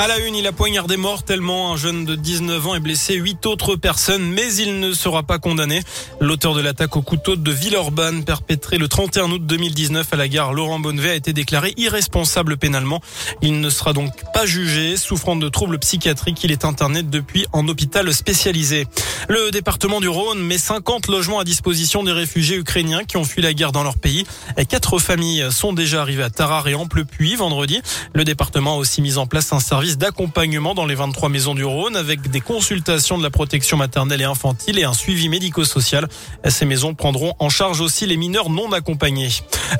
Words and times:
À 0.00 0.06
la 0.06 0.20
une, 0.20 0.36
il 0.36 0.46
a 0.46 0.52
poignardé 0.52 0.96
mortellement 0.96 1.72
un 1.72 1.76
jeune 1.76 2.04
de 2.04 2.14
19 2.14 2.68
ans 2.68 2.76
et 2.76 2.78
blessé 2.78 3.14
huit 3.14 3.44
autres 3.46 3.74
personnes, 3.74 4.30
mais 4.30 4.54
il 4.54 4.78
ne 4.78 4.92
sera 4.92 5.24
pas 5.24 5.40
condamné. 5.40 5.82
L'auteur 6.20 6.54
de 6.54 6.60
l'attaque 6.60 6.94
au 6.94 7.02
couteau 7.02 7.34
de 7.34 7.50
Villeurbanne, 7.50 8.24
perpétrée 8.24 8.78
le 8.78 8.86
31 8.86 9.32
août 9.32 9.44
2019 9.44 10.06
à 10.12 10.16
la 10.16 10.28
gare 10.28 10.54
Laurent 10.54 10.78
Bonnevet, 10.78 11.10
a 11.10 11.14
été 11.16 11.32
déclaré 11.32 11.74
irresponsable 11.78 12.58
pénalement. 12.58 13.00
Il 13.42 13.60
ne 13.60 13.70
sera 13.70 13.92
donc 13.92 14.12
pas 14.32 14.46
jugé. 14.46 14.96
Souffrant 14.96 15.34
de 15.34 15.48
troubles 15.48 15.80
psychiatriques, 15.80 16.44
il 16.44 16.52
est 16.52 16.64
interné 16.64 17.02
depuis 17.02 17.46
en 17.52 17.66
hôpital 17.66 18.14
spécialisé. 18.14 18.86
Le 19.28 19.50
département 19.50 20.00
du 20.00 20.06
Rhône 20.06 20.38
met 20.38 20.58
50 20.58 21.08
logements 21.08 21.40
à 21.40 21.44
disposition 21.44 22.04
des 22.04 22.12
réfugiés 22.12 22.56
ukrainiens 22.56 23.02
qui 23.02 23.16
ont 23.16 23.24
fui 23.24 23.42
la 23.42 23.52
guerre 23.52 23.72
dans 23.72 23.82
leur 23.82 23.98
pays. 23.98 24.24
Quatre 24.68 25.00
familles 25.00 25.48
sont 25.50 25.72
déjà 25.72 26.02
arrivées 26.02 26.22
à 26.22 26.30
Tarare 26.30 26.68
et 26.68 26.76
Amplepuis 26.76 27.34
vendredi. 27.34 27.82
Le 28.14 28.22
département 28.22 28.74
a 28.74 28.76
aussi 28.76 29.02
mis 29.02 29.16
en 29.16 29.26
place 29.26 29.52
un 29.52 29.58
service 29.58 29.87
d'accompagnement 29.96 30.74
dans 30.74 30.84
les 30.84 30.94
23 30.94 31.28
maisons 31.28 31.54
du 31.54 31.64
Rhône 31.64 31.96
avec 31.96 32.30
des 32.30 32.40
consultations 32.40 33.16
de 33.16 33.22
la 33.22 33.30
protection 33.30 33.76
maternelle 33.76 34.20
et 34.20 34.24
infantile 34.24 34.78
et 34.78 34.84
un 34.84 34.92
suivi 34.92 35.28
médico-social. 35.28 36.08
Ces 36.48 36.66
maisons 36.66 36.94
prendront 36.94 37.34
en 37.38 37.48
charge 37.48 37.80
aussi 37.80 38.06
les 38.06 38.16
mineurs 38.16 38.50
non 38.50 38.72
accompagnés. 38.72 39.30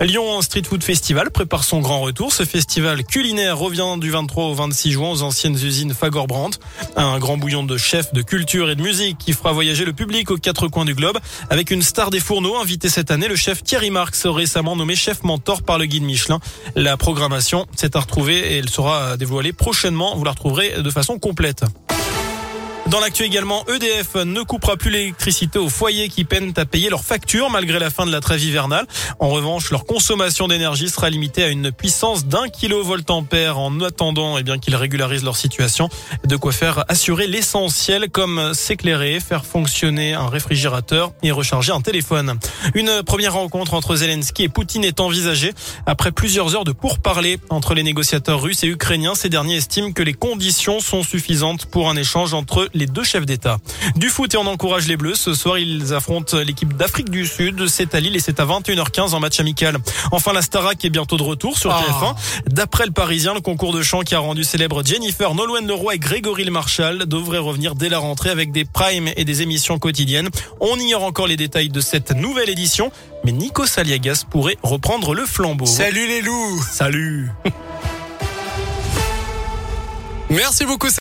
Lyon 0.00 0.40
Street 0.42 0.62
Food 0.62 0.82
Festival 0.82 1.30
prépare 1.30 1.64
son 1.64 1.80
grand 1.80 2.00
retour. 2.00 2.32
Ce 2.32 2.44
festival 2.44 3.04
culinaire 3.04 3.58
revient 3.58 3.96
du 3.98 4.10
23 4.10 4.44
au 4.44 4.54
26 4.54 4.92
juin 4.92 5.10
aux 5.10 5.22
anciennes 5.22 5.56
usines 5.56 5.92
Fagor-Brandt. 5.92 6.58
Un 6.96 7.18
grand 7.18 7.36
bouillon 7.36 7.64
de 7.64 7.76
chefs, 7.76 8.12
de 8.14 8.22
culture 8.22 8.70
et 8.70 8.76
de 8.76 8.82
musique 8.82 9.18
qui 9.18 9.32
fera 9.32 9.52
voyager 9.52 9.84
le 9.84 9.92
public 9.92 10.30
aux 10.30 10.38
quatre 10.38 10.68
coins 10.68 10.84
du 10.84 10.94
globe 10.94 11.18
avec 11.50 11.70
une 11.70 11.82
star 11.82 12.10
des 12.10 12.20
fourneaux 12.20 12.56
invité 12.56 12.88
cette 12.88 13.10
année, 13.10 13.28
le 13.28 13.36
chef 13.36 13.62
Thierry 13.62 13.90
Marx, 13.90 14.26
récemment 14.26 14.76
nommé 14.76 14.94
chef 14.94 15.24
mentor 15.24 15.62
par 15.62 15.78
le 15.78 15.86
guide 15.86 16.04
Michelin. 16.04 16.38
La 16.76 16.96
programmation 16.96 17.66
s'est 17.74 17.96
à 17.96 18.00
retrouver 18.00 18.38
et 18.38 18.58
elle 18.58 18.68
sera 18.68 19.16
dévoilée 19.16 19.52
prochainement 19.52 19.97
vous 19.98 20.24
la 20.24 20.30
retrouverez 20.30 20.82
de 20.82 20.90
façon 20.90 21.18
complète. 21.18 21.64
Dans 22.90 23.00
l'actu 23.00 23.24
également, 23.24 23.66
EDF 23.66 24.14
ne 24.14 24.40
coupera 24.40 24.78
plus 24.78 24.90
l'électricité 24.90 25.58
aux 25.58 25.68
foyers 25.68 26.08
qui 26.08 26.24
peinent 26.24 26.54
à 26.56 26.64
payer 26.64 26.88
leurs 26.88 27.04
factures 27.04 27.50
malgré 27.50 27.78
la 27.78 27.90
fin 27.90 28.06
de 28.06 28.10
la 28.10 28.20
trêve 28.22 28.42
hivernale. 28.42 28.86
En 29.18 29.28
revanche, 29.28 29.70
leur 29.70 29.84
consommation 29.84 30.48
d'énergie 30.48 30.88
sera 30.88 31.10
limitée 31.10 31.44
à 31.44 31.48
une 31.48 31.70
puissance 31.70 32.24
d'un 32.24 32.48
kilovoltampère 32.48 33.58
en 33.58 33.82
attendant 33.82 34.38
eh 34.38 34.42
bien 34.42 34.56
qu'ils 34.56 34.74
régularisent 34.74 35.22
leur 35.22 35.36
situation. 35.36 35.90
De 36.24 36.36
quoi 36.36 36.50
faire 36.50 36.86
assurer 36.88 37.26
l'essentiel 37.26 38.08
comme 38.08 38.54
s'éclairer, 38.54 39.20
faire 39.20 39.44
fonctionner 39.44 40.14
un 40.14 40.28
réfrigérateur 40.28 41.12
et 41.22 41.30
recharger 41.30 41.72
un 41.72 41.82
téléphone. 41.82 42.38
Une 42.74 43.02
première 43.02 43.34
rencontre 43.34 43.74
entre 43.74 43.96
Zelensky 43.96 44.44
et 44.44 44.48
Poutine 44.48 44.84
est 44.84 45.00
envisagée 45.00 45.52
après 45.84 46.10
plusieurs 46.10 46.56
heures 46.56 46.64
de 46.64 46.72
pourparlers 46.72 47.38
entre 47.50 47.74
les 47.74 47.82
négociateurs 47.82 48.40
russes 48.40 48.64
et 48.64 48.68
ukrainiens. 48.68 49.14
Ces 49.14 49.28
derniers 49.28 49.56
estiment 49.56 49.92
que 49.92 50.02
les 50.02 50.14
conditions 50.14 50.80
sont 50.80 51.02
suffisantes 51.02 51.66
pour 51.66 51.90
un 51.90 51.96
échange 51.96 52.32
entre 52.32 52.70
les 52.78 52.86
deux 52.86 53.04
chefs 53.04 53.26
d'État. 53.26 53.58
Du 53.96 54.08
foot 54.08 54.32
et 54.32 54.36
on 54.36 54.46
encourage 54.46 54.86
les 54.86 54.96
Bleus. 54.96 55.16
Ce 55.16 55.34
soir, 55.34 55.58
ils 55.58 55.92
affrontent 55.92 56.38
l'équipe 56.38 56.76
d'Afrique 56.76 57.10
du 57.10 57.26
Sud. 57.26 57.66
C'est 57.68 57.94
à 57.94 58.00
Lille 58.00 58.16
et 58.16 58.20
c'est 58.20 58.40
à 58.40 58.46
21h15 58.46 59.14
en 59.14 59.20
match 59.20 59.40
amical. 59.40 59.76
Enfin, 60.12 60.32
la 60.32 60.42
Starac 60.42 60.84
est 60.84 60.90
bientôt 60.90 61.16
de 61.16 61.22
retour 61.22 61.58
sur 61.58 61.70
TF1. 61.70 62.14
D'après 62.46 62.86
le 62.86 62.92
Parisien, 62.92 63.34
le 63.34 63.40
concours 63.40 63.72
de 63.72 63.82
chant 63.82 64.00
qui 64.00 64.14
a 64.14 64.18
rendu 64.18 64.44
célèbre 64.44 64.84
Jennifer, 64.84 65.34
Nolwenn 65.34 65.66
Leroy 65.66 65.96
et 65.96 65.98
Grégory 65.98 66.44
Le 66.44 66.50
Marchal 66.50 67.06
devrait 67.06 67.38
revenir 67.38 67.74
dès 67.74 67.88
la 67.88 67.98
rentrée 67.98 68.30
avec 68.30 68.52
des 68.52 68.64
primes 68.64 69.10
et 69.16 69.24
des 69.24 69.42
émissions 69.42 69.78
quotidiennes. 69.78 70.28
On 70.60 70.76
ignore 70.76 71.04
encore 71.04 71.26
les 71.26 71.36
détails 71.36 71.68
de 71.68 71.80
cette 71.80 72.12
nouvelle 72.12 72.50
édition, 72.50 72.90
mais 73.24 73.32
Nico 73.32 73.66
Saliagas 73.66 74.24
pourrait 74.30 74.56
reprendre 74.62 75.14
le 75.14 75.26
flambeau. 75.26 75.66
Salut 75.66 76.06
les 76.06 76.22
loups 76.22 76.62
Salut 76.70 77.30
Merci 80.30 80.66
beaucoup 80.66 80.90